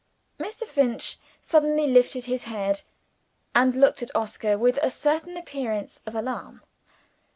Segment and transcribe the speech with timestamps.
[0.39, 0.65] Mr.
[0.65, 2.81] Finch suddenly lifted his head,
[3.53, 6.63] and looked at Oscar with a certain appearance of alarm.